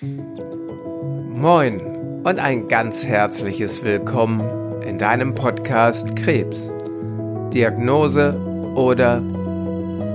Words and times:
Moin 0.00 1.80
und 2.22 2.38
ein 2.38 2.68
ganz 2.68 3.04
herzliches 3.04 3.82
Willkommen 3.82 4.80
in 4.82 4.96
deinem 4.96 5.34
Podcast 5.34 6.14
Krebs, 6.14 6.70
Diagnose 7.52 8.32
oder 8.76 9.20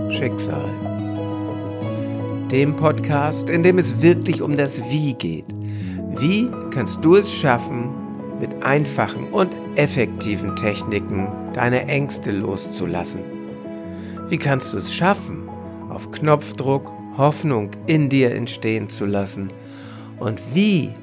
Schicksal. 0.09 0.69
Dem 2.49 2.77
Podcast, 2.77 3.49
in 3.49 3.61
dem 3.61 3.77
es 3.77 4.01
wirklich 4.01 4.41
um 4.41 4.55
das 4.55 4.89
Wie 4.89 5.15
geht. 5.15 5.47
Wie 6.15 6.50
kannst 6.72 7.04
du 7.04 7.15
es 7.15 7.36
schaffen, 7.36 7.90
mit 8.40 8.63
einfachen 8.63 9.34
und 9.34 9.52
effektiven 9.76 10.56
Techniken 10.56 11.28
deine 11.54 11.88
Ängste 11.88 12.31
loszulassen? 12.31 13.20
Wie 14.29 14.38
kannst 14.38 14.72
du 14.72 14.78
es 14.78 14.94
schaffen, 14.94 15.50
auf 15.90 16.09
Knopfdruck 16.09 16.90
Hoffnung 17.18 17.72
in 17.86 18.09
dir 18.09 18.34
entstehen 18.34 18.90
zu 18.90 19.05
lassen? 19.05 19.52
Und 20.20 20.55
wie 20.55 20.93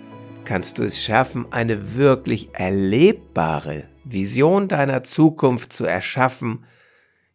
kannst 0.44 0.78
du 0.78 0.82
es 0.82 1.02
schaffen, 1.02 1.52
eine 1.52 1.96
wirklich 1.96 2.54
erlebbare 2.54 3.88
Vision 4.04 4.68
deiner 4.68 5.02
Zukunft 5.02 5.72
zu 5.72 5.84
erschaffen, 5.84 6.64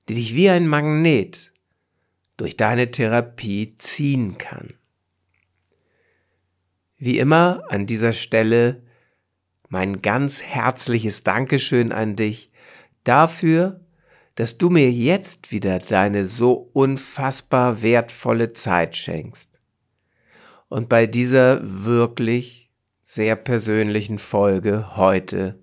die 0.09 0.15
dich 0.15 0.35
wie 0.35 0.49
ein 0.49 0.67
Magnet 0.67 1.53
durch 2.37 2.57
deine 2.57 2.91
Therapie 2.91 3.75
ziehen 3.77 4.37
kann? 4.37 4.73
Wie 6.97 7.19
immer 7.19 7.63
an 7.69 7.85
dieser 7.85 8.13
Stelle 8.13 8.83
mein 9.69 10.01
ganz 10.01 10.41
herzliches 10.41 11.23
Dankeschön 11.23 11.91
an 11.91 12.15
dich 12.15 12.51
dafür, 13.03 13.81
dass 14.35 14.57
du 14.57 14.69
mir 14.69 14.91
jetzt 14.91 15.51
wieder 15.51 15.79
deine 15.79 16.25
so 16.25 16.69
unfassbar 16.73 17.81
wertvolle 17.81 18.53
Zeit 18.53 18.95
schenkst 18.97 19.54
und 20.69 20.89
bei 20.89 21.07
dieser 21.07 21.59
wirklich 21.63 22.71
sehr 23.03 23.35
persönlichen 23.35 24.17
Folge 24.17 24.95
heute 24.95 25.59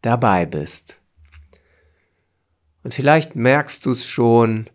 dabei 0.00 0.46
bist. 0.46 1.00
Und 2.82 2.94
vielleicht 2.94 3.36
merkst 3.36 3.86
du 3.86 3.92
es 3.92 4.06
schon 4.06 4.68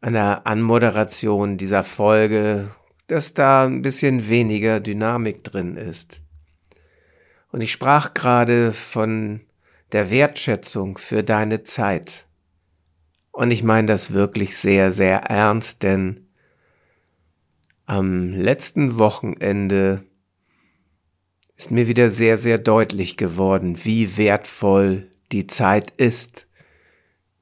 an 0.00 0.14
der 0.14 0.46
Anmoderation 0.46 1.56
dieser 1.56 1.84
Folge, 1.84 2.70
dass 3.06 3.34
da 3.34 3.64
ein 3.64 3.82
bisschen 3.82 4.28
weniger 4.28 4.80
Dynamik 4.80 5.44
drin 5.44 5.76
ist. 5.76 6.20
Und 7.52 7.60
ich 7.60 7.72
sprach 7.72 8.14
gerade 8.14 8.72
von 8.72 9.40
der 9.92 10.10
Wertschätzung 10.10 10.98
für 10.98 11.22
deine 11.22 11.62
Zeit. 11.62 12.26
Und 13.30 13.50
ich 13.50 13.62
meine 13.62 13.86
das 13.86 14.12
wirklich 14.12 14.56
sehr, 14.56 14.90
sehr 14.90 15.18
ernst, 15.22 15.82
denn 15.82 16.25
am 17.86 18.32
letzten 18.32 18.98
Wochenende 18.98 20.02
ist 21.56 21.70
mir 21.70 21.88
wieder 21.88 22.10
sehr, 22.10 22.36
sehr 22.36 22.58
deutlich 22.58 23.16
geworden, 23.16 23.84
wie 23.84 24.18
wertvoll 24.18 25.08
die 25.32 25.46
Zeit 25.46 25.92
ist, 25.96 26.46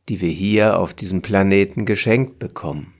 die 0.09 0.21
wir 0.21 0.31
hier 0.31 0.79
auf 0.79 0.95
diesem 0.95 1.23
Planeten 1.23 1.87
geschenkt 1.87 2.39
bekommen. 2.39 2.93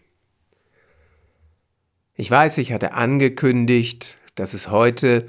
Ich 2.17 2.31
weiß, 2.31 2.59
ich 2.59 2.73
hatte 2.73 2.95
angekündigt, 2.95 4.19
dass 4.35 4.55
es 4.55 4.71
heute 4.71 5.27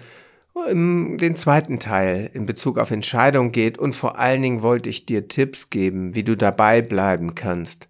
den 0.56 1.36
zweiten 1.36 1.80
Teil 1.80 2.30
in 2.34 2.46
Bezug 2.46 2.78
auf 2.78 2.90
Entscheidung 2.90 3.52
geht 3.52 3.78
und 3.78 3.94
vor 3.94 4.18
allen 4.18 4.42
Dingen 4.42 4.62
wollte 4.62 4.90
ich 4.90 5.06
dir 5.06 5.28
Tipps 5.28 5.70
geben, 5.70 6.16
wie 6.16 6.24
du 6.24 6.38
dabei 6.38 6.82
bleiben 6.82 7.36
kannst, 7.36 7.90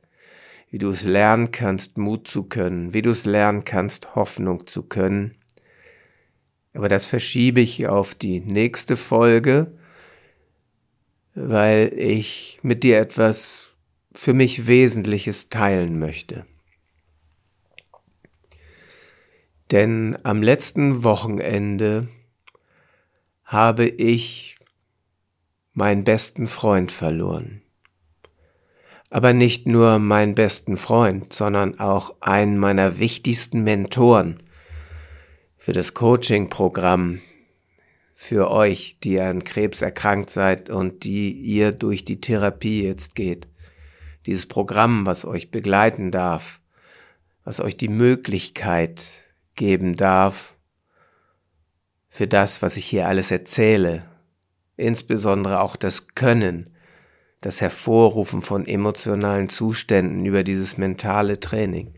wie 0.76 0.80
du 0.80 0.90
es 0.90 1.06
lernen 1.06 1.52
kannst, 1.52 1.98
Mut 1.98 2.28
zu 2.28 2.44
können, 2.44 2.94
wie 2.94 3.02
du 3.02 3.12
es 3.12 3.24
lernen 3.24 3.64
kannst, 3.64 4.14
Hoffnung 4.14 4.68
zu 4.68 4.84
können. 4.84 5.38
Aber 6.74 6.90
das 6.90 7.06
verschiebe 7.06 7.62
ich 7.62 7.88
auf 7.88 8.14
die 8.14 8.42
nächste 8.42 8.98
Folge, 8.98 9.72
weil 11.34 11.94
ich 11.96 12.60
mit 12.62 12.84
dir 12.84 13.00
etwas 13.00 13.70
für 14.12 14.34
mich 14.34 14.68
Wesentliches 14.68 15.48
teilen 15.48 15.98
möchte. 15.98 16.46
Denn 19.72 20.18
am 20.24 20.44
letzten 20.44 21.06
Wochenende 21.06 22.10
habe 23.46 23.86
ich 23.88 24.60
meinen 25.72 26.04
besten 26.04 26.48
Freund 26.48 26.92
verloren. 26.92 27.62
Aber 29.10 29.34
nicht 29.34 29.68
nur 29.68 30.00
meinen 30.00 30.36
besten 30.36 30.78
Freund, 30.78 31.32
sondern 31.32 31.80
auch 31.80 32.16
einen 32.22 32.58
meiner 32.58 33.00
wichtigsten 33.00 33.64
Mentoren 33.64 34.42
für 35.58 35.74
das 35.74 35.94
Coaching-Programm 35.94 37.22
für 38.14 38.50
euch, 38.50 38.98
die 39.04 39.20
an 39.20 39.44
Krebs 39.44 39.82
erkrankt 39.82 40.30
seid 40.30 40.70
und 40.70 41.04
die 41.04 41.32
ihr 41.32 41.72
durch 41.72 42.06
die 42.06 42.22
Therapie 42.22 42.84
jetzt 42.84 43.14
geht. 43.14 43.48
Dieses 44.26 44.48
Programm, 44.48 45.06
was 45.06 45.26
euch 45.26 45.52
begleiten 45.52 46.12
darf, 46.12 46.60
was 47.44 47.60
euch 47.60 47.78
die 47.78 47.90
Möglichkeit 47.90 49.10
geben 49.56 49.96
darf, 49.96 50.56
für 52.08 52.28
das, 52.28 52.62
was 52.62 52.78
ich 52.78 52.86
hier 52.86 53.08
alles 53.08 53.30
erzähle, 53.30 54.06
insbesondere 54.78 55.60
auch 55.60 55.76
das 55.76 56.08
Können, 56.16 56.75
das 57.46 57.62
Hervorrufen 57.62 58.42
von 58.42 58.66
emotionalen 58.66 59.50
Zuständen 59.50 60.26
über 60.26 60.44
dieses 60.44 60.80
mentale 60.80 61.40
Training. 61.40 61.94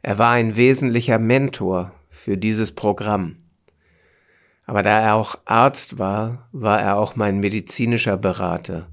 Er 0.00 0.16
war 0.18 0.30
ein 0.30 0.54
wesentlicher 0.54 1.18
Mentor 1.18 1.92
für 2.08 2.38
dieses 2.38 2.70
Programm. 2.70 3.38
Aber 4.66 4.84
da 4.84 5.00
er 5.00 5.16
auch 5.16 5.36
Arzt 5.44 5.98
war, 5.98 6.48
war 6.52 6.80
er 6.80 6.98
auch 6.98 7.16
mein 7.16 7.40
medizinischer 7.40 8.16
Berater. 8.16 8.88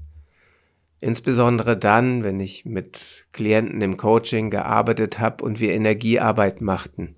Insbesondere 0.98 1.76
dann, 1.76 2.24
wenn 2.24 2.40
ich 2.40 2.64
mit 2.64 3.26
Klienten 3.30 3.80
im 3.80 3.96
Coaching 3.96 4.50
gearbeitet 4.50 5.20
habe 5.20 5.44
und 5.44 5.60
wir 5.60 5.74
Energiearbeit 5.74 6.60
machten. 6.60 7.14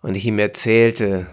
Und 0.00 0.16
ich 0.16 0.26
ihm 0.26 0.40
erzählte, 0.40 1.28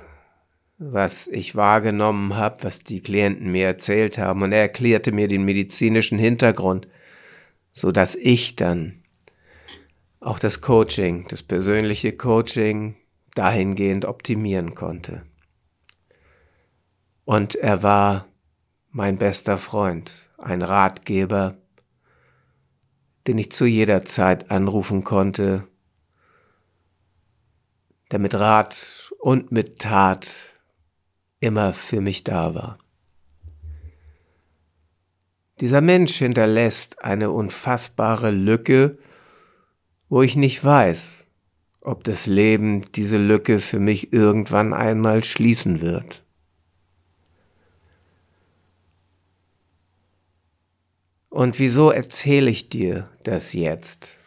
was 0.80 1.28
ich 1.28 1.56
wahrgenommen 1.58 2.38
habe, 2.38 2.64
was 2.64 2.80
die 2.80 3.02
Klienten 3.02 3.52
mir 3.52 3.66
erzählt 3.66 4.18
haben, 4.18 4.42
und 4.42 4.54
er 4.54 4.62
erklärte 4.62 5.12
mir 5.12 5.28
den 5.28 5.44
medizinischen 5.44 6.18
Hintergrund, 6.18 6.88
so 7.74 7.92
dass 7.92 8.16
ich 8.16 8.56
dann 8.56 9.04
auch 10.22 10.40
das 10.40 10.62
Coaching, 10.62 11.28
das 11.30 11.44
persönliche 11.44 12.14
Coaching 12.14 12.96
dahingehend 13.36 14.06
optimieren 14.06 14.74
konnte. 14.74 15.24
Und 17.26 17.56
er 17.56 17.84
war 17.84 18.28
mein 18.90 19.18
bester 19.18 19.58
Freund, 19.58 20.30
ein 20.38 20.62
Ratgeber, 20.62 21.58
den 23.28 23.38
ich 23.38 23.52
zu 23.52 23.66
jeder 23.66 24.06
Zeit 24.06 24.50
anrufen 24.50 25.04
konnte, 25.04 25.68
der 28.12 28.20
mit 28.20 28.34
Rat 28.34 29.12
und 29.20 29.52
mit 29.52 29.80
Tat 29.80 30.49
immer 31.40 31.74
für 31.74 32.02
mich 32.02 32.24
da 32.24 32.54
war. 32.56 32.80
Dieser 35.60 35.82
Mensch 35.82 36.16
hinterlässt 36.16 37.04
eine 37.04 37.32
unfassbare 37.32 38.32
Lücke, 38.32 38.98
wo 40.08 40.22
ich 40.22 40.36
nicht 40.36 40.64
weiß, 40.64 41.26
ob 41.82 42.04
das 42.04 42.28
Leben 42.28 42.90
diese 42.94 43.18
Lücke 43.18 43.60
für 43.60 43.80
mich 43.80 44.14
irgendwann 44.14 44.74
einmal 44.74 45.24
schließen 45.24 45.82
wird. 45.82 46.24
Und 51.30 51.60
wieso 51.60 51.92
erzähle 51.92 52.50
ich 52.50 52.70
dir 52.70 53.10
das 53.24 53.54
jetzt? 53.54 54.18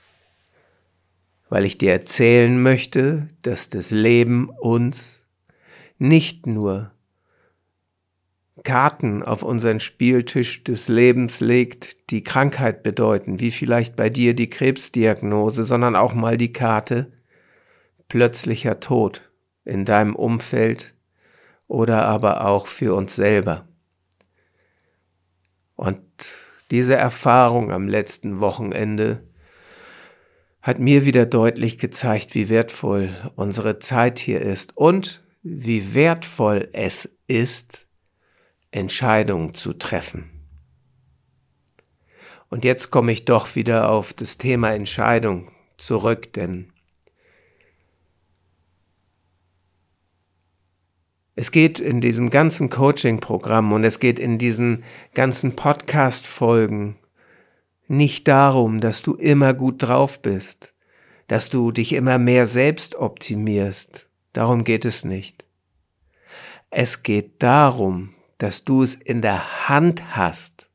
Weil 1.48 1.64
ich 1.64 1.76
dir 1.76 1.92
erzählen 1.92 2.62
möchte, 2.62 3.28
dass 3.42 3.68
das 3.68 3.90
Leben 3.90 4.48
uns 4.48 5.26
nicht 5.98 6.46
nur 6.46 6.92
Karten 8.62 9.22
auf 9.22 9.42
unseren 9.42 9.80
Spieltisch 9.80 10.64
des 10.64 10.88
Lebens 10.88 11.40
legt, 11.40 12.10
die 12.10 12.22
Krankheit 12.22 12.82
bedeuten, 12.82 13.40
wie 13.40 13.50
vielleicht 13.50 13.96
bei 13.96 14.10
dir 14.10 14.34
die 14.34 14.48
Krebsdiagnose, 14.48 15.64
sondern 15.64 15.96
auch 15.96 16.14
mal 16.14 16.36
die 16.36 16.52
Karte 16.52 17.12
plötzlicher 18.08 18.80
Tod 18.80 19.30
in 19.64 19.84
deinem 19.84 20.14
Umfeld 20.14 20.94
oder 21.66 22.04
aber 22.04 22.46
auch 22.46 22.66
für 22.66 22.94
uns 22.94 23.16
selber. 23.16 23.66
Und 25.74 26.00
diese 26.70 26.96
Erfahrung 26.96 27.72
am 27.72 27.88
letzten 27.88 28.40
Wochenende 28.40 29.22
hat 30.60 30.78
mir 30.78 31.04
wieder 31.04 31.26
deutlich 31.26 31.78
gezeigt, 31.78 32.34
wie 32.34 32.48
wertvoll 32.48 33.10
unsere 33.34 33.78
Zeit 33.78 34.18
hier 34.18 34.40
ist 34.40 34.76
und 34.76 35.24
wie 35.42 35.94
wertvoll 35.94 36.68
es 36.72 37.10
ist, 37.26 37.81
Entscheidungen 38.72 39.54
zu 39.54 39.72
treffen. 39.74 40.30
Und 42.50 42.64
jetzt 42.64 42.90
komme 42.90 43.12
ich 43.12 43.24
doch 43.24 43.54
wieder 43.54 43.88
auf 43.88 44.12
das 44.12 44.36
Thema 44.36 44.74
Entscheidung 44.74 45.52
zurück, 45.78 46.32
denn 46.32 46.72
Es 51.34 51.50
geht 51.50 51.80
in 51.80 52.02
diesem 52.02 52.28
ganzen 52.28 52.68
Coaching-Programm 52.68 53.72
und 53.72 53.84
es 53.84 54.00
geht 54.00 54.18
in 54.18 54.36
diesen 54.36 54.84
ganzen 55.14 55.56
Podcast-Folgen 55.56 56.96
nicht 57.88 58.28
darum, 58.28 58.80
dass 58.80 59.00
du 59.00 59.14
immer 59.14 59.54
gut 59.54 59.82
drauf 59.82 60.20
bist, 60.20 60.74
dass 61.28 61.48
du 61.48 61.72
dich 61.72 61.94
immer 61.94 62.18
mehr 62.18 62.46
selbst 62.46 62.96
optimierst. 62.96 64.08
Darum 64.34 64.62
geht 64.62 64.84
es 64.84 65.04
nicht. 65.04 65.44
Es 66.68 67.02
geht 67.02 67.42
darum, 67.42 68.14
dass 68.42 68.64
du 68.64 68.82
es 68.82 68.96
in 68.96 69.22
der 69.22 69.68
Hand 69.68 70.16
hast, 70.16 70.68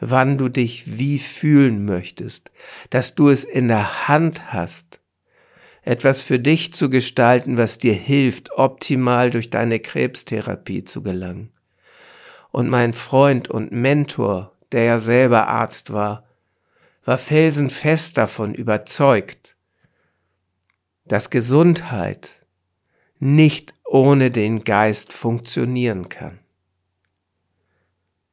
wann 0.00 0.36
du 0.36 0.48
dich 0.48 0.98
wie 0.98 1.20
fühlen 1.20 1.84
möchtest, 1.84 2.50
dass 2.90 3.14
du 3.14 3.28
es 3.28 3.44
in 3.44 3.68
der 3.68 4.08
Hand 4.08 4.52
hast, 4.52 4.98
etwas 5.82 6.22
für 6.22 6.40
dich 6.40 6.74
zu 6.74 6.90
gestalten, 6.90 7.56
was 7.56 7.78
dir 7.78 7.94
hilft, 7.94 8.50
optimal 8.58 9.30
durch 9.30 9.48
deine 9.48 9.78
Krebstherapie 9.78 10.84
zu 10.86 11.00
gelangen. 11.00 11.52
Und 12.50 12.68
mein 12.68 12.92
Freund 12.92 13.48
und 13.48 13.70
Mentor, 13.70 14.56
der 14.72 14.82
ja 14.82 14.98
selber 14.98 15.46
Arzt 15.46 15.92
war, 15.92 16.26
war 17.04 17.16
felsenfest 17.16 18.18
davon 18.18 18.54
überzeugt, 18.54 19.56
dass 21.04 21.30
Gesundheit 21.30 22.44
nicht 23.20 23.72
ohne 23.84 24.32
den 24.32 24.64
Geist 24.64 25.12
funktionieren 25.12 26.08
kann. 26.08 26.40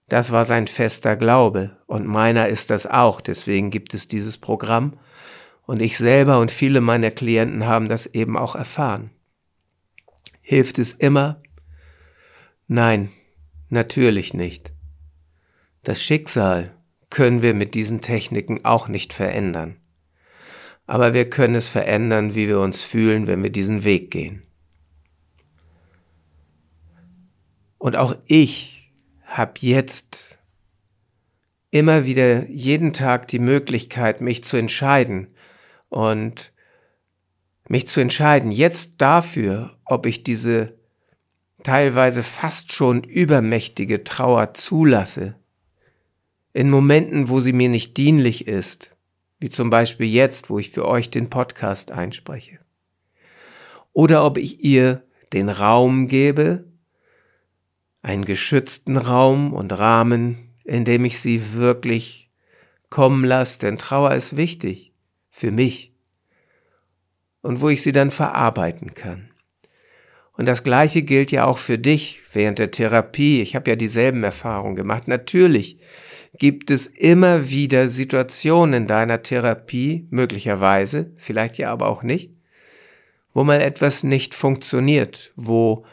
Das 0.07 0.31
war 0.31 0.45
sein 0.45 0.67
fester 0.67 1.15
Glaube 1.15 1.77
und 1.87 2.05
meiner 2.05 2.47
ist 2.47 2.69
das 2.69 2.85
auch, 2.85 3.21
deswegen 3.21 3.71
gibt 3.71 3.93
es 3.93 4.07
dieses 4.07 4.37
Programm 4.37 4.99
und 5.65 5.81
ich 5.81 5.97
selber 5.97 6.39
und 6.39 6.51
viele 6.51 6.79
meiner 6.79 7.09
Klienten 7.09 7.65
haben 7.65 7.89
das 7.89 8.05
eben 8.05 8.37
auch 8.37 8.55
erfahren. 8.55 9.09
Hilft 10.41 10.77
es 10.77 10.93
immer? 10.93 11.41
Nein, 12.67 13.09
natürlich 13.69 14.35
nicht. 14.35 14.71
Das 15.81 16.03
Schicksal 16.03 16.75
können 17.09 17.41
wir 17.41 17.55
mit 17.55 17.73
diesen 17.73 18.01
Techniken 18.01 18.63
auch 18.63 18.87
nicht 18.87 19.13
verändern. 19.13 19.77
Aber 20.85 21.15
wir 21.15 21.29
können 21.29 21.55
es 21.55 21.67
verändern, 21.67 22.35
wie 22.35 22.47
wir 22.47 22.59
uns 22.59 22.81
fühlen, 22.81 23.25
wenn 23.25 23.41
wir 23.41 23.51
diesen 23.51 23.83
Weg 23.83 24.11
gehen. 24.11 24.43
Und 27.79 27.95
auch 27.95 28.15
ich 28.27 28.74
habe 29.37 29.53
jetzt 29.59 30.37
immer 31.69 32.05
wieder 32.05 32.49
jeden 32.49 32.93
Tag 32.93 33.27
die 33.27 33.39
Möglichkeit, 33.39 34.21
mich 34.21 34.45
zu 34.45 34.55
entscheiden 34.55 35.27
und 35.89 36.53
mich 37.67 37.89
zu 37.89 37.99
entscheiden 37.99 38.51
jetzt 38.51 39.01
dafür, 39.01 39.77
ob 39.83 40.05
ich 40.05 40.23
diese 40.23 40.77
teilweise 41.63 42.23
fast 42.23 42.71
schon 42.71 43.03
übermächtige 43.03 44.05
Trauer 44.05 44.53
zulasse, 44.53 45.35
in 46.53 46.69
Momenten, 46.69 47.27
wo 47.27 47.41
sie 47.41 47.51
mir 47.51 47.67
nicht 47.67 47.97
dienlich 47.97 48.47
ist, 48.47 48.91
wie 49.39 49.49
zum 49.49 49.69
Beispiel 49.69 50.07
jetzt, 50.07 50.49
wo 50.49 50.59
ich 50.59 50.69
für 50.69 50.87
euch 50.87 51.09
den 51.09 51.29
Podcast 51.29 51.91
einspreche, 51.91 52.59
oder 53.91 54.23
ob 54.23 54.37
ich 54.37 54.63
ihr 54.63 55.03
den 55.33 55.49
Raum 55.49 56.07
gebe, 56.07 56.63
einen 58.05 58.25
geschützten 58.25 58.97
Raum 58.97 59.51
und 59.51 59.71
Rahmen, 59.71 60.53
in 60.63 60.85
dem 60.85 61.05
ich 61.05 61.19
sie 61.19 61.55
wirklich 61.55 62.29
kommen 62.91 63.25
lasse, 63.25 63.59
denn 63.59 63.79
Trauer 63.79 64.13
ist 64.13 64.37
wichtig 64.37 64.93
für 65.31 65.49
mich 65.49 65.91
und 67.41 67.61
wo 67.61 67.69
ich 67.69 67.81
sie 67.81 67.93
dann 67.93 68.11
verarbeiten 68.11 68.93
kann. 68.93 69.31
Und 70.33 70.45
das 70.45 70.63
Gleiche 70.63 71.01
gilt 71.01 71.31
ja 71.31 71.45
auch 71.45 71.57
für 71.57 71.79
dich 71.79 72.21
während 72.31 72.59
der 72.59 72.69
Therapie. 72.69 73.41
Ich 73.41 73.55
habe 73.55 73.71
ja 73.71 73.75
dieselben 73.75 74.23
Erfahrungen 74.23 74.75
gemacht. 74.75 75.07
Natürlich 75.07 75.79
gibt 76.37 76.69
es 76.69 76.85
immer 76.85 77.49
wieder 77.49 77.89
Situationen 77.89 78.83
in 78.83 78.87
deiner 78.87 79.23
Therapie, 79.23 80.07
möglicherweise, 80.11 81.11
vielleicht 81.15 81.57
ja 81.57 81.71
aber 81.71 81.87
auch 81.87 82.03
nicht, 82.03 82.31
wo 83.33 83.43
mal 83.43 83.61
etwas 83.61 84.03
nicht 84.03 84.35
funktioniert, 84.35 85.31
wo 85.35 85.85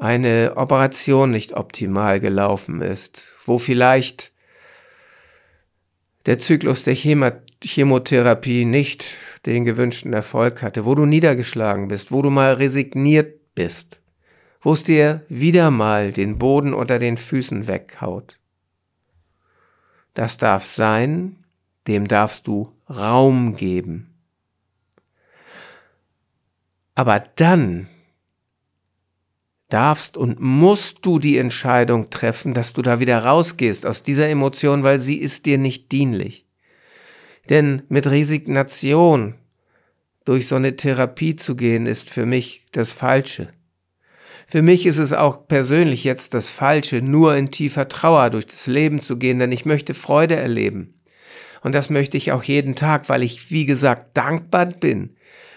eine 0.00 0.54
Operation 0.56 1.30
nicht 1.30 1.52
optimal 1.54 2.20
gelaufen 2.20 2.80
ist, 2.80 3.36
wo 3.44 3.58
vielleicht 3.58 4.32
der 6.24 6.38
Zyklus 6.38 6.84
der 6.84 6.94
Chemotherapie 6.94 8.64
nicht 8.64 9.16
den 9.44 9.64
gewünschten 9.64 10.12
Erfolg 10.12 10.62
hatte, 10.62 10.86
wo 10.86 10.94
du 10.94 11.04
niedergeschlagen 11.04 11.88
bist, 11.88 12.12
wo 12.12 12.22
du 12.22 12.30
mal 12.30 12.54
resigniert 12.54 13.54
bist, 13.54 14.00
wo 14.62 14.72
es 14.72 14.84
dir 14.84 15.22
wieder 15.28 15.70
mal 15.70 16.12
den 16.12 16.38
Boden 16.38 16.72
unter 16.72 16.98
den 16.98 17.18
Füßen 17.18 17.68
weghaut. 17.68 18.38
Das 20.14 20.38
darf 20.38 20.64
sein, 20.64 21.36
dem 21.86 22.08
darfst 22.08 22.46
du 22.46 22.72
Raum 22.88 23.54
geben. 23.54 24.14
Aber 26.94 27.22
dann 27.36 27.86
darfst 29.72 30.16
und 30.16 30.40
musst 30.40 30.98
du 31.02 31.18
die 31.18 31.38
Entscheidung 31.38 32.10
treffen, 32.10 32.54
dass 32.54 32.72
du 32.72 32.82
da 32.82 33.00
wieder 33.00 33.18
rausgehst 33.18 33.86
aus 33.86 34.02
dieser 34.02 34.28
Emotion, 34.28 34.82
weil 34.82 34.98
sie 34.98 35.16
ist 35.16 35.46
dir 35.46 35.58
nicht 35.58 35.92
dienlich. 35.92 36.46
Denn 37.48 37.82
mit 37.88 38.06
Resignation 38.06 39.34
durch 40.24 40.46
so 40.46 40.56
eine 40.56 40.76
Therapie 40.76 41.36
zu 41.36 41.56
gehen, 41.56 41.86
ist 41.86 42.10
für 42.10 42.26
mich 42.26 42.66
das 42.72 42.92
Falsche. 42.92 43.48
Für 44.46 44.62
mich 44.62 44.84
ist 44.84 44.98
es 44.98 45.12
auch 45.12 45.46
persönlich 45.46 46.04
jetzt 46.04 46.34
das 46.34 46.50
Falsche, 46.50 47.02
nur 47.02 47.36
in 47.36 47.50
tiefer 47.50 47.88
Trauer 47.88 48.30
durch 48.30 48.46
das 48.46 48.66
Leben 48.66 49.00
zu 49.00 49.16
gehen, 49.16 49.38
denn 49.38 49.52
ich 49.52 49.64
möchte 49.64 49.94
Freude 49.94 50.36
erleben. 50.36 51.00
Und 51.62 51.74
das 51.74 51.90
möchte 51.90 52.16
ich 52.16 52.32
auch 52.32 52.42
jeden 52.42 52.74
Tag, 52.74 53.08
weil 53.08 53.22
ich, 53.22 53.50
wie 53.50 53.66
gesagt, 53.66 54.16
dankbar 54.16 54.66
bin 54.66 55.16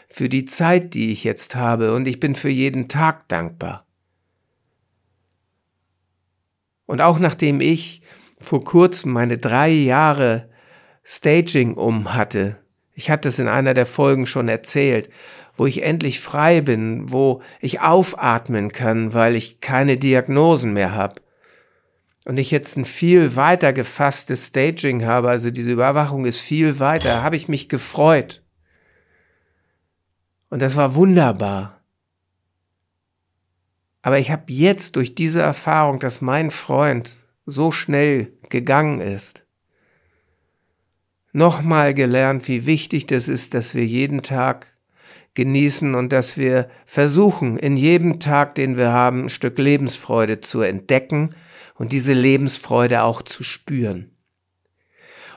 für 0.09 0.29
die 0.29 0.45
Zeit, 0.45 0.93
die 0.93 1.11
ich 1.11 1.23
jetzt 1.23 1.55
habe, 1.55 1.93
und 1.93 2.07
ich 2.07 2.19
bin 2.19 2.35
für 2.35 2.49
jeden 2.49 2.87
Tag 2.87 3.27
dankbar. 3.29 3.87
Und 6.93 7.01
auch 7.01 7.17
nachdem 7.17 7.59
ich 7.59 8.03
vor 8.39 8.63
kurzem 8.63 9.13
meine 9.13 9.39
drei 9.39 9.67
Jahre 9.67 10.47
Staging 11.03 11.73
um 11.73 12.13
hatte, 12.13 12.57
ich 12.93 13.09
hatte 13.09 13.29
es 13.29 13.39
in 13.39 13.47
einer 13.47 13.73
der 13.73 13.87
Folgen 13.87 14.27
schon 14.27 14.47
erzählt, 14.47 15.09
wo 15.57 15.65
ich 15.65 15.81
endlich 15.81 16.19
frei 16.19 16.61
bin, 16.61 17.11
wo 17.11 17.41
ich 17.61 17.81
aufatmen 17.81 18.71
kann, 18.71 19.11
weil 19.15 19.35
ich 19.35 19.59
keine 19.59 19.97
Diagnosen 19.97 20.73
mehr 20.73 20.93
habe. 20.93 21.19
Und 22.25 22.37
ich 22.37 22.51
jetzt 22.51 22.77
ein 22.77 22.85
viel 22.85 23.35
weiter 23.35 23.73
gefasstes 23.73 24.45
Staging 24.45 25.03
habe, 25.03 25.31
also 25.31 25.49
diese 25.49 25.71
Überwachung 25.71 26.25
ist 26.25 26.41
viel 26.41 26.79
weiter, 26.79 27.23
habe 27.23 27.37
ich 27.37 27.47
mich 27.47 27.69
gefreut. 27.69 28.43
Und 30.51 30.61
das 30.61 30.75
war 30.75 30.93
wunderbar. 30.93 31.82
Aber 34.03 34.19
ich 34.19 34.29
habe 34.29 34.43
jetzt 34.47 34.97
durch 34.97 35.15
diese 35.15 35.41
Erfahrung, 35.41 35.99
dass 35.99 36.21
mein 36.21 36.51
Freund 36.51 37.13
so 37.45 37.71
schnell 37.71 38.33
gegangen 38.49 39.01
ist, 39.01 39.45
nochmal 41.31 41.93
gelernt, 41.93 42.47
wie 42.47 42.65
wichtig 42.65 43.07
das 43.07 43.27
ist, 43.27 43.53
dass 43.53 43.73
wir 43.73 43.85
jeden 43.85 44.21
Tag 44.21 44.67
genießen 45.33 45.95
und 45.95 46.13
dass 46.13 46.37
wir 46.37 46.69
versuchen, 46.85 47.57
in 47.57 47.75
jedem 47.77 48.19
Tag, 48.19 48.55
den 48.55 48.77
wir 48.77 48.91
haben, 48.91 49.23
ein 49.23 49.29
Stück 49.29 49.57
Lebensfreude 49.57 50.41
zu 50.41 50.61
entdecken 50.61 51.33
und 51.75 51.91
diese 51.91 52.13
Lebensfreude 52.13 53.03
auch 53.03 53.21
zu 53.21 53.41
spüren. 53.41 54.12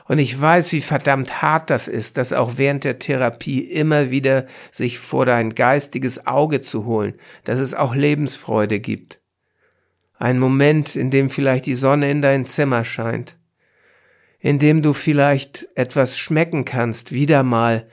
Und 0.07 0.19
ich 0.19 0.39
weiß, 0.39 0.71
wie 0.71 0.81
verdammt 0.81 1.41
hart 1.41 1.69
das 1.69 1.87
ist, 1.87 2.17
das 2.17 2.31
auch 2.31 2.53
während 2.55 2.85
der 2.85 2.99
Therapie 2.99 3.59
immer 3.59 4.09
wieder 4.09 4.45
sich 4.71 4.99
vor 4.99 5.25
dein 5.25 5.53
geistiges 5.53 6.25
Auge 6.25 6.61
zu 6.61 6.85
holen, 6.85 7.15
dass 7.43 7.59
es 7.59 7.73
auch 7.73 7.93
Lebensfreude 7.93 8.79
gibt. 8.79 9.19
Ein 10.17 10.39
Moment, 10.39 10.95
in 10.95 11.11
dem 11.11 11.29
vielleicht 11.29 11.65
die 11.65 11.75
Sonne 11.75 12.09
in 12.09 12.21
dein 12.21 12.45
Zimmer 12.45 12.83
scheint, 12.85 13.37
in 14.39 14.59
dem 14.59 14.81
du 14.81 14.93
vielleicht 14.93 15.67
etwas 15.75 16.17
schmecken 16.17 16.63
kannst, 16.63 17.11
wieder 17.11 17.43
mal, 17.43 17.85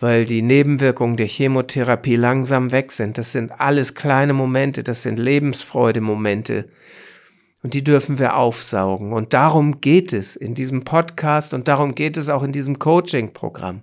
weil 0.00 0.24
die 0.24 0.42
Nebenwirkungen 0.42 1.16
der 1.16 1.26
Chemotherapie 1.26 2.16
langsam 2.16 2.72
weg 2.72 2.90
sind. 2.90 3.18
Das 3.18 3.32
sind 3.32 3.60
alles 3.60 3.94
kleine 3.94 4.32
Momente, 4.32 4.82
das 4.82 5.02
sind 5.02 5.16
Lebensfreude-Momente, 5.16 6.68
und 7.62 7.74
die 7.74 7.84
dürfen 7.84 8.18
wir 8.18 8.36
aufsaugen. 8.36 9.12
Und 9.12 9.32
darum 9.32 9.80
geht 9.80 10.12
es 10.12 10.36
in 10.36 10.54
diesem 10.54 10.84
Podcast 10.84 11.54
und 11.54 11.68
darum 11.68 11.94
geht 11.94 12.16
es 12.16 12.28
auch 12.28 12.42
in 12.42 12.52
diesem 12.52 12.78
Coaching-Programm. 12.78 13.82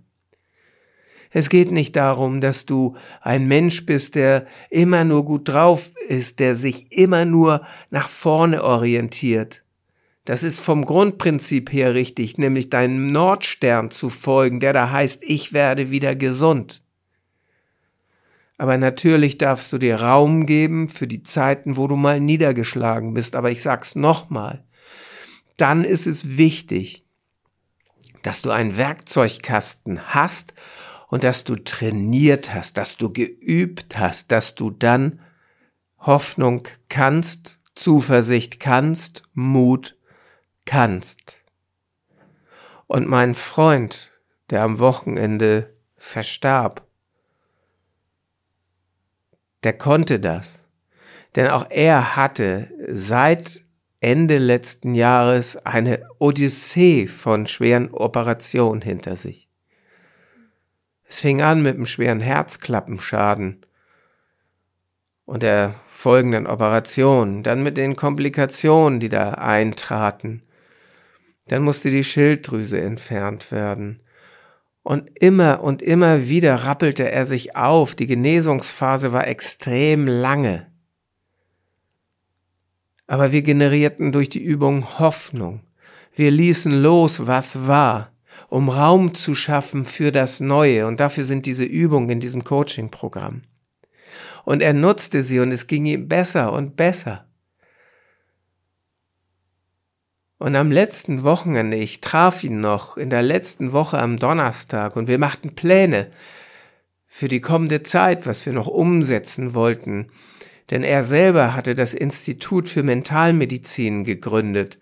Es 1.31 1.49
geht 1.49 1.71
nicht 1.71 1.95
darum, 1.95 2.41
dass 2.41 2.65
du 2.65 2.95
ein 3.21 3.47
Mensch 3.47 3.85
bist, 3.85 4.15
der 4.15 4.47
immer 4.69 5.03
nur 5.03 5.25
gut 5.25 5.47
drauf 5.47 5.91
ist, 6.07 6.39
der 6.39 6.55
sich 6.55 6.91
immer 6.91 7.23
nur 7.23 7.65
nach 7.91 8.09
vorne 8.09 8.63
orientiert. 8.63 9.63
Das 10.25 10.43
ist 10.43 10.59
vom 10.59 10.85
Grundprinzip 10.85 11.71
her 11.71 11.93
richtig, 11.93 12.37
nämlich 12.37 12.69
deinem 12.69 13.11
Nordstern 13.11 13.91
zu 13.91 14.09
folgen, 14.09 14.59
der 14.59 14.73
da 14.73 14.91
heißt, 14.91 15.23
ich 15.23 15.53
werde 15.53 15.91
wieder 15.91 16.15
gesund. 16.15 16.81
Aber 18.59 18.77
natürlich 18.77 19.37
darfst 19.37 19.71
du 19.71 19.77
dir 19.77 20.01
Raum 20.01 20.45
geben 20.45 20.89
für 20.89 21.07
die 21.07 21.23
Zeiten, 21.23 21.77
wo 21.77 21.87
du 21.87 21.95
mal 21.95 22.19
niedergeschlagen 22.19 23.13
bist. 23.13 23.37
Aber 23.37 23.51
ich 23.51 23.61
sag's 23.61 23.95
nochmal. 23.95 24.65
Dann 25.55 25.85
ist 25.85 26.05
es 26.05 26.37
wichtig, 26.37 27.05
dass 28.21 28.41
du 28.41 28.51
einen 28.51 28.75
Werkzeugkasten 28.75 30.13
hast 30.13 30.53
und 31.07 31.23
dass 31.23 31.45
du 31.45 31.55
trainiert 31.55 32.53
hast, 32.53 32.75
dass 32.75 32.97
du 32.97 33.13
geübt 33.13 33.97
hast, 33.97 34.29
dass 34.29 34.55
du 34.55 34.71
dann 34.71 35.21
Hoffnung 35.97 36.67
kannst, 36.89 37.59
Zuversicht 37.75 38.59
kannst, 38.59 39.23
Mut 39.33 39.97
kannst. 40.65 41.35
Und 42.87 43.07
mein 43.07 43.35
Freund, 43.35 44.11
der 44.49 44.63
am 44.63 44.79
Wochenende 44.79 45.73
verstarb, 45.95 46.88
der 49.63 49.73
konnte 49.73 50.19
das. 50.19 50.63
Denn 51.35 51.47
auch 51.47 51.67
er 51.69 52.15
hatte 52.15 52.69
seit 52.89 53.63
Ende 53.99 54.37
letzten 54.37 54.95
Jahres 54.95 55.57
eine 55.57 56.07
Odyssee 56.19 57.07
von 57.07 57.47
schweren 57.47 57.91
Operationen 57.91 58.81
hinter 58.81 59.15
sich. 59.15 59.49
Es 61.07 61.19
fing 61.19 61.41
an 61.41 61.61
mit 61.61 61.75
einem 61.75 61.85
schweren 61.85 62.19
Herzklappenschaden 62.19 63.65
und 65.25 65.43
der 65.43 65.75
folgenden 65.87 66.47
Operation, 66.47 67.43
dann 67.43 67.61
mit 67.61 67.77
den 67.77 67.95
Komplikationen, 67.95 68.99
die 68.99 69.09
da 69.09 69.31
eintraten. 69.31 70.43
Dann 71.47 71.63
musste 71.63 71.89
die 71.89 72.03
Schilddrüse 72.03 72.79
entfernt 72.79 73.51
werden. 73.51 74.01
Und 74.89 75.11
immer 75.19 75.61
und 75.61 75.83
immer 75.83 76.29
wieder 76.29 76.55
rappelte 76.55 77.11
er 77.11 77.27
sich 77.27 77.55
auf. 77.55 77.93
Die 77.93 78.07
Genesungsphase 78.07 79.11
war 79.11 79.27
extrem 79.27 80.07
lange. 80.07 80.65
Aber 83.05 83.31
wir 83.31 83.43
generierten 83.43 84.11
durch 84.11 84.29
die 84.29 84.41
Übung 84.41 84.97
Hoffnung. 84.97 85.61
Wir 86.15 86.31
ließen 86.31 86.71
los, 86.71 87.27
was 87.27 87.67
war, 87.67 88.13
um 88.47 88.67
Raum 88.67 89.13
zu 89.13 89.35
schaffen 89.35 89.85
für 89.85 90.11
das 90.11 90.39
Neue. 90.39 90.87
Und 90.87 90.99
dafür 90.99 91.23
sind 91.23 91.45
diese 91.45 91.65
Übungen 91.65 92.09
in 92.09 92.19
diesem 92.19 92.43
Coaching-Programm. 92.43 93.43
Und 94.43 94.63
er 94.63 94.73
nutzte 94.73 95.21
sie 95.21 95.39
und 95.39 95.51
es 95.51 95.67
ging 95.67 95.85
ihm 95.85 96.07
besser 96.07 96.51
und 96.51 96.75
besser. 96.75 97.28
Und 100.39 100.55
am 100.55 100.71
letzten 100.71 101.25
Wochenende, 101.25 101.75
ich 101.75 101.99
traf 101.99 102.45
ihn 102.45 102.61
noch 102.61 102.95
in 102.95 103.09
der 103.09 103.21
letzten 103.21 103.73
Woche 103.73 103.99
am 103.99 104.17
Donnerstag 104.17 104.95
und 104.95 105.09
wir 105.09 105.19
machten 105.19 105.53
Pläne 105.53 106.07
für 107.05 107.27
die 107.27 107.41
kommende 107.41 107.83
Zeit, 107.83 108.25
was 108.25 108.45
wir 108.45 108.53
noch 108.53 108.67
umsetzen 108.67 109.53
wollten. 109.53 110.07
Denn 110.69 110.81
er 110.83 111.03
selber 111.03 111.55
hatte 111.55 111.75
das 111.75 111.93
Institut 111.93 112.69
für 112.69 112.83
Mentalmedizin 112.83 114.05
gegründet. 114.05 114.79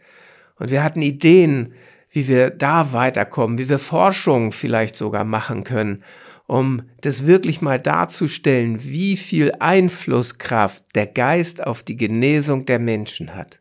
Und 0.60 0.70
wir 0.70 0.84
hatten 0.84 1.02
Ideen, 1.02 1.74
wie 2.12 2.28
wir 2.28 2.52
da 2.52 2.94
weiterkommen, 2.94 3.58
wie 3.58 3.70
wir 3.70 3.80
Forschung 3.80 4.52
vielleicht 4.52 4.96
sogar 4.96 5.24
machen 5.24 5.64
können, 5.64 6.04
um 6.46 6.84
das 7.02 7.26
wirklich 7.26 7.62
mal 7.62 7.80
darzustellen, 7.80 8.84
wie 8.84 9.18
viel 9.18 9.54
Einflusskraft 9.60 10.84
der 10.94 11.08
Geist 11.08 11.66
auf 11.66 11.82
die 11.82 11.98
Genesung 11.98 12.68
der 12.68 12.78
Menschen 12.78 13.34
hat. 13.34 13.60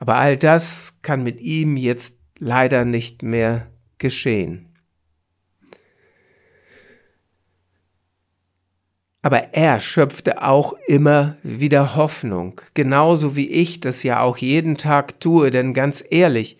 Aber 0.00 0.16
all 0.16 0.36
das 0.36 0.94
kann 1.02 1.22
mit 1.22 1.40
ihm 1.40 1.76
jetzt 1.76 2.16
leider 2.38 2.84
nicht 2.84 3.22
mehr 3.22 3.68
geschehen. 3.98 4.66
Aber 9.22 9.52
er 9.52 9.78
schöpfte 9.78 10.42
auch 10.42 10.72
immer 10.86 11.36
wieder 11.42 11.94
Hoffnung, 11.94 12.62
genauso 12.72 13.36
wie 13.36 13.50
ich 13.50 13.80
das 13.80 14.02
ja 14.02 14.20
auch 14.20 14.38
jeden 14.38 14.78
Tag 14.78 15.20
tue, 15.20 15.50
denn 15.50 15.74
ganz 15.74 16.02
ehrlich, 16.08 16.56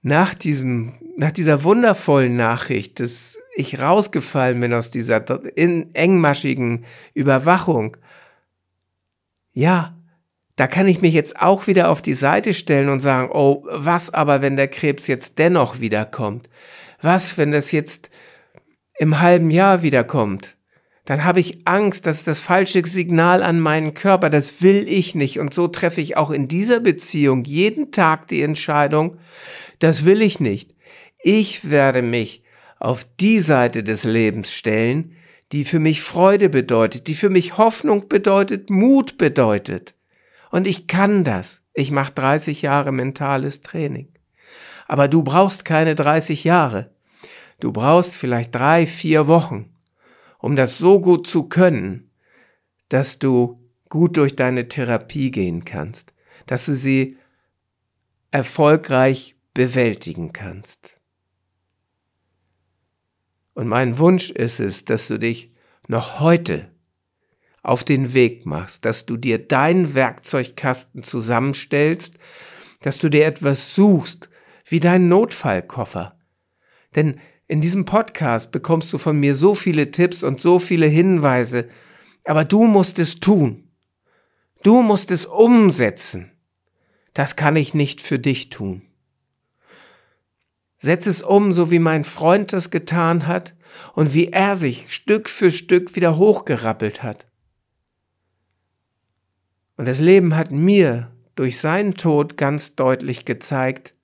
nach 0.00 0.32
diesem, 0.32 0.94
nach 1.18 1.30
dieser 1.30 1.62
wundervollen 1.62 2.34
Nachricht, 2.34 3.00
dass 3.00 3.38
ich 3.54 3.78
rausgefallen 3.78 4.58
bin 4.58 4.72
aus 4.72 4.90
dieser 4.90 5.22
engmaschigen 5.54 6.86
Überwachung, 7.12 7.98
ja, 9.52 9.99
da 10.60 10.66
kann 10.66 10.86
ich 10.86 11.00
mich 11.00 11.14
jetzt 11.14 11.40
auch 11.40 11.68
wieder 11.68 11.88
auf 11.88 12.02
die 12.02 12.12
Seite 12.12 12.52
stellen 12.52 12.90
und 12.90 13.00
sagen, 13.00 13.30
oh, 13.32 13.64
was 13.70 14.12
aber, 14.12 14.42
wenn 14.42 14.56
der 14.56 14.68
Krebs 14.68 15.06
jetzt 15.06 15.38
dennoch 15.38 15.80
wiederkommt? 15.80 16.50
Was, 17.00 17.38
wenn 17.38 17.50
das 17.50 17.72
jetzt 17.72 18.10
im 18.98 19.20
halben 19.20 19.50
Jahr 19.50 19.80
wiederkommt? 19.80 20.58
Dann 21.06 21.24
habe 21.24 21.40
ich 21.40 21.66
Angst, 21.66 22.04
dass 22.04 22.24
das 22.24 22.40
falsche 22.40 22.84
Signal 22.84 23.42
an 23.42 23.58
meinen 23.58 23.94
Körper, 23.94 24.28
das 24.28 24.60
will 24.60 24.86
ich 24.86 25.14
nicht. 25.14 25.38
Und 25.38 25.54
so 25.54 25.66
treffe 25.66 26.02
ich 26.02 26.18
auch 26.18 26.28
in 26.28 26.46
dieser 26.46 26.80
Beziehung 26.80 27.44
jeden 27.44 27.90
Tag 27.90 28.28
die 28.28 28.42
Entscheidung, 28.42 29.16
das 29.78 30.04
will 30.04 30.20
ich 30.20 30.40
nicht. 30.40 30.74
Ich 31.22 31.70
werde 31.70 32.02
mich 32.02 32.42
auf 32.78 33.06
die 33.18 33.38
Seite 33.38 33.82
des 33.82 34.04
Lebens 34.04 34.52
stellen, 34.52 35.16
die 35.52 35.64
für 35.64 35.78
mich 35.78 36.02
Freude 36.02 36.50
bedeutet, 36.50 37.06
die 37.06 37.14
für 37.14 37.30
mich 37.30 37.56
Hoffnung 37.56 38.08
bedeutet, 38.08 38.68
Mut 38.68 39.16
bedeutet. 39.16 39.94
Und 40.50 40.66
ich 40.66 40.86
kann 40.86 41.24
das. 41.24 41.62
Ich 41.72 41.90
mache 41.90 42.12
30 42.12 42.62
Jahre 42.62 42.92
mentales 42.92 43.62
Training. 43.62 44.12
Aber 44.86 45.08
du 45.08 45.22
brauchst 45.22 45.64
keine 45.64 45.94
30 45.94 46.44
Jahre. 46.44 46.90
Du 47.60 47.72
brauchst 47.72 48.14
vielleicht 48.14 48.54
drei, 48.54 48.86
vier 48.86 49.26
Wochen, 49.26 49.72
um 50.38 50.56
das 50.56 50.78
so 50.78 51.00
gut 51.00 51.26
zu 51.26 51.48
können, 51.48 52.10
dass 52.88 53.18
du 53.18 53.60
gut 53.88 54.16
durch 54.16 54.34
deine 54.34 54.68
Therapie 54.68 55.30
gehen 55.30 55.64
kannst, 55.64 56.12
dass 56.46 56.66
du 56.66 56.74
sie 56.74 57.18
erfolgreich 58.30 59.36
bewältigen 59.54 60.32
kannst. 60.32 60.96
Und 63.54 63.68
mein 63.68 63.98
Wunsch 63.98 64.30
ist 64.30 64.58
es, 64.58 64.84
dass 64.84 65.08
du 65.08 65.18
dich 65.18 65.52
noch 65.86 66.20
heute 66.20 66.70
auf 67.62 67.84
den 67.84 68.14
Weg 68.14 68.46
machst, 68.46 68.84
dass 68.84 69.06
du 69.06 69.16
dir 69.16 69.38
deinen 69.38 69.94
Werkzeugkasten 69.94 71.02
zusammenstellst, 71.02 72.18
dass 72.80 72.98
du 72.98 73.08
dir 73.08 73.26
etwas 73.26 73.74
suchst, 73.74 74.28
wie 74.66 74.80
dein 74.80 75.08
Notfallkoffer. 75.08 76.18
Denn 76.94 77.20
in 77.46 77.60
diesem 77.60 77.84
Podcast 77.84 78.52
bekommst 78.52 78.92
du 78.92 78.98
von 78.98 79.18
mir 79.18 79.34
so 79.34 79.54
viele 79.54 79.90
Tipps 79.90 80.22
und 80.22 80.40
so 80.40 80.58
viele 80.58 80.86
Hinweise, 80.86 81.68
aber 82.24 82.44
du 82.44 82.64
musst 82.64 82.98
es 82.98 83.20
tun. 83.20 83.68
Du 84.62 84.82
musst 84.82 85.10
es 85.10 85.26
umsetzen. 85.26 86.32
Das 87.14 87.34
kann 87.34 87.56
ich 87.56 87.74
nicht 87.74 88.00
für 88.00 88.18
dich 88.18 88.50
tun. 88.50 88.82
Setz 90.78 91.06
es 91.06 91.22
um, 91.22 91.52
so 91.52 91.70
wie 91.70 91.78
mein 91.78 92.04
Freund 92.04 92.52
das 92.52 92.70
getan 92.70 93.26
hat 93.26 93.54
und 93.94 94.14
wie 94.14 94.28
er 94.28 94.56
sich 94.56 94.92
Stück 94.94 95.28
für 95.28 95.50
Stück 95.50 95.96
wieder 95.96 96.16
hochgerappelt 96.16 97.02
hat. 97.02 97.29
Und 99.80 99.86
das 99.86 99.98
Leben 99.98 100.36
hat 100.36 100.52
mir 100.52 101.10
durch 101.36 101.58
seinen 101.58 101.94
Tod 101.94 102.36
ganz 102.36 102.76
deutlich 102.76 103.24
gezeigt, 103.24 103.94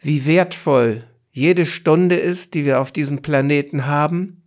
wie 0.00 0.24
wertvoll 0.24 1.04
jede 1.30 1.66
Stunde 1.66 2.16
ist, 2.16 2.54
die 2.54 2.64
wir 2.64 2.80
auf 2.80 2.92
diesem 2.92 3.20
Planeten 3.20 3.84
haben 3.84 4.42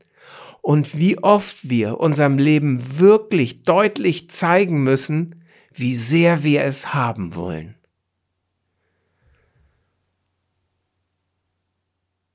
und 0.63 0.97
wie 0.97 1.19
oft 1.19 1.69
wir 1.69 1.99
unserem 1.99 2.39
Leben 2.39 2.97
wirklich 2.97 3.61
deutlich 3.61 4.31
zeigen 4.31 4.83
müssen, 4.83 5.45
wie 5.71 5.93
sehr 5.93 6.43
wir 6.43 6.63
es 6.63 6.95
haben 6.95 7.35
wollen. 7.35 7.75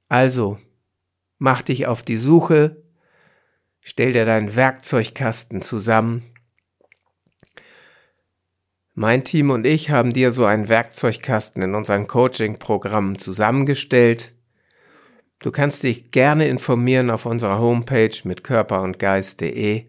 Also, 0.06 0.60
mach 1.38 1.62
dich 1.62 1.88
auf 1.88 2.04
die 2.04 2.16
Suche, 2.16 2.80
stell 3.80 4.12
dir 4.12 4.24
deinen 4.24 4.54
Werkzeugkasten 4.54 5.62
zusammen 5.62 6.30
mein 8.94 9.24
Team 9.24 9.50
und 9.50 9.66
ich 9.66 9.90
haben 9.90 10.12
dir 10.12 10.30
so 10.30 10.44
einen 10.44 10.68
Werkzeugkasten 10.68 11.62
in 11.62 11.74
unseren 11.74 12.06
Coaching-Programmen 12.06 13.18
zusammengestellt. 13.18 14.34
Du 15.40 15.50
kannst 15.50 15.82
dich 15.82 16.12
gerne 16.12 16.46
informieren 16.46 17.10
auf 17.10 17.26
unserer 17.26 17.58
Homepage 17.58 18.16
mit 18.22 18.44
körperundgeist.de 18.44 19.86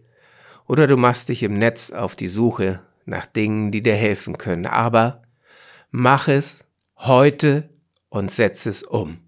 oder 0.68 0.88
du 0.88 0.98
machst 0.98 1.30
dich 1.30 1.44
im 1.44 1.54
Netz 1.54 1.92
auf 1.92 2.16
die 2.16 2.28
Suche 2.28 2.82
nach 3.06 3.28
Dingen, 3.28 3.72
die 3.72 3.84
dir 3.84 3.96
helfen 3.96 4.38
können. 4.40 4.66
Aber 4.66 5.22
mach 5.92 6.28
es 6.28 6.66
heute 6.98 7.70
und 8.10 8.32
setz 8.32 8.66
es 8.66 8.82
um. 8.82 9.20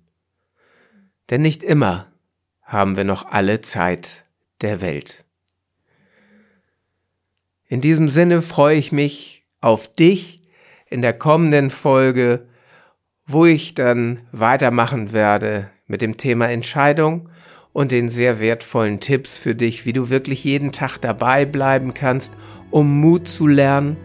Denn 1.30 1.44
nicht 1.44 1.64
immer 1.64 2.12
haben 2.64 2.98
wir 2.98 3.04
noch 3.04 3.32
alle 3.32 3.62
Zeit 3.62 4.24
der 4.62 4.82
Welt. 4.82 5.24
In 7.68 7.82
diesem 7.82 8.10
Sinne 8.10 8.42
freue 8.42 8.78
ich 8.78 8.92
mich, 8.92 9.37
auf 9.62 9.94
dich 9.94 10.42
in 10.90 11.02
der 11.02 11.14
kommenden 11.14 11.70
Folge, 11.70 12.48
wo 13.26 13.46
ich 13.46 13.74
dann 13.74 14.22
weitermachen 14.32 15.12
werde 15.12 15.70
mit 15.86 16.02
dem 16.02 16.18
Thema 16.18 16.50
Entscheidung 16.50 17.30
und 17.74 17.92
den 17.92 18.10
sehr 18.10 18.40
wertvollen 18.40 19.00
Tipps 19.00 19.38
für 19.38 19.54
dich, 19.54 19.86
wie 19.86 19.94
du 19.94 20.10
wirklich 20.10 20.44
jeden 20.44 20.72
Tag 20.72 20.98
dabei 20.98 21.46
bleiben 21.46 21.94
kannst, 21.94 22.34
um 22.72 23.00
Mut 23.02 23.28
zu 23.28 23.48
lernen, 23.48 23.98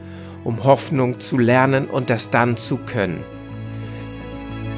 um 0.45 0.65
Hoffnung 0.65 1.21
zu 1.21 1.39
lernen 1.39 1.87
und 1.87 2.11
das 2.11 2.31
dann 2.31 2.57
zu 2.57 2.77
können. 2.79 3.25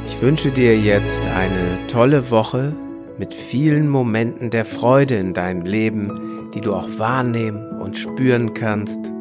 Ich 0.06 0.20
wünsche 0.20 0.50
dir 0.50 0.78
jetzt 0.78 1.20
eine 1.22 1.86
tolle 1.88 2.30
Woche 2.30 2.74
mit 3.18 3.34
vielen 3.34 3.88
Momenten 3.88 4.50
der 4.50 4.64
Freude 4.64 5.16
in 5.16 5.34
deinem 5.34 5.62
Leben, 5.62 6.50
die 6.54 6.60
du 6.60 6.74
auch 6.74 6.88
wahrnehmen 6.98 7.80
und 7.80 7.96
spüren 7.96 8.54
kannst. 8.54 9.13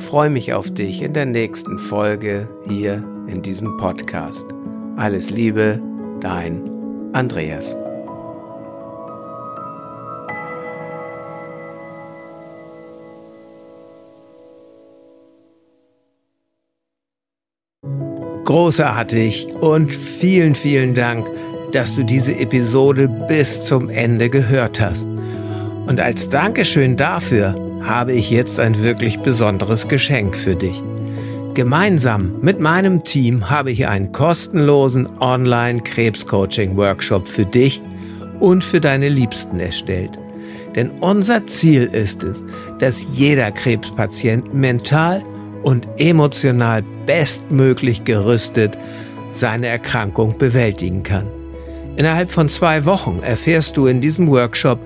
Freue 0.00 0.30
mich 0.30 0.54
auf 0.54 0.70
dich 0.72 1.02
in 1.02 1.12
der 1.12 1.26
nächsten 1.26 1.78
Folge 1.78 2.48
hier 2.66 3.04
in 3.26 3.42
diesem 3.42 3.76
Podcast. 3.76 4.46
Alles 4.96 5.30
Liebe, 5.30 5.82
dein 6.20 6.70
Andreas. 7.12 7.76
Großartig 18.44 19.48
und 19.60 19.92
vielen, 19.92 20.54
vielen 20.54 20.94
Dank, 20.94 21.26
dass 21.72 21.94
du 21.94 22.02
diese 22.02 22.34
Episode 22.34 23.08
bis 23.28 23.60
zum 23.60 23.90
Ende 23.90 24.30
gehört 24.30 24.80
hast. 24.80 25.06
Und 25.86 26.00
als 26.00 26.30
Dankeschön 26.30 26.96
dafür 26.96 27.54
habe 27.82 28.12
ich 28.12 28.30
jetzt 28.30 28.60
ein 28.60 28.82
wirklich 28.82 29.20
besonderes 29.20 29.88
Geschenk 29.88 30.36
für 30.36 30.54
dich. 30.54 30.82
Gemeinsam 31.54 32.34
mit 32.40 32.60
meinem 32.60 33.02
Team 33.02 33.50
habe 33.50 33.72
ich 33.72 33.88
einen 33.88 34.12
kostenlosen 34.12 35.08
Online-Krebscoaching-Workshop 35.20 37.26
für 37.26 37.44
dich 37.44 37.82
und 38.38 38.62
für 38.62 38.80
deine 38.80 39.08
Liebsten 39.08 39.58
erstellt. 39.58 40.16
Denn 40.76 40.90
unser 41.00 41.46
Ziel 41.46 41.84
ist 41.84 42.22
es, 42.22 42.44
dass 42.78 43.18
jeder 43.18 43.50
Krebspatient 43.50 44.54
mental 44.54 45.22
und 45.62 45.88
emotional 45.96 46.84
bestmöglich 47.06 48.04
gerüstet 48.04 48.78
seine 49.32 49.66
Erkrankung 49.66 50.38
bewältigen 50.38 51.02
kann. 51.02 51.26
Innerhalb 51.96 52.30
von 52.30 52.48
zwei 52.48 52.84
Wochen 52.84 53.20
erfährst 53.24 53.76
du 53.76 53.86
in 53.86 54.00
diesem 54.00 54.28
Workshop 54.28 54.78